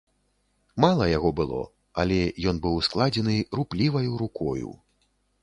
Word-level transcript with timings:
Мала 0.85 1.05
яго 1.17 1.29
было, 1.39 1.59
але 2.05 2.17
ён 2.53 2.63
быў 2.65 2.81
складзены 2.89 3.37
рупліваю 3.59 4.11
рукою. 4.25 4.69